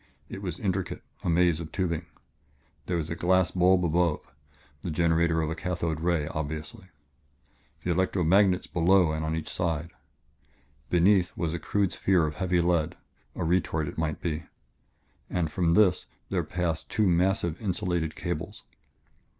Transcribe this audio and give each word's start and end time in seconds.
It 0.29 0.41
was 0.41 0.57
intricate 0.59 1.03
a 1.23 1.29
maze 1.29 1.59
of 1.59 1.71
tubing. 1.71 2.07
There 2.87 2.97
was 2.97 3.11
a 3.11 3.15
glass 3.15 3.51
bulb 3.51 3.85
above 3.85 4.21
the 4.81 4.89
generator 4.89 5.43
of 5.43 5.51
a 5.51 5.55
cathode 5.55 5.99
ray, 5.99 6.25
obviously 6.27 6.87
and 7.83 7.93
electro 7.93 8.23
magnets 8.23 8.65
below 8.65 9.11
and 9.11 9.23
on 9.23 9.35
each 9.35 9.47
side. 9.49 9.91
Beneath 10.89 11.37
was 11.37 11.53
a 11.53 11.59
crude 11.59 11.93
sphere 11.93 12.25
of 12.25 12.33
heavy 12.37 12.61
lead 12.61 12.97
a 13.35 13.43
retort, 13.43 13.87
it 13.87 13.99
might 13.99 14.19
be 14.21 14.45
and 15.29 15.51
from 15.51 15.75
this 15.75 16.07
there 16.29 16.43
passed 16.43 16.89
two 16.89 17.07
massive, 17.07 17.61
insulated 17.61 18.15
cables. 18.15 18.63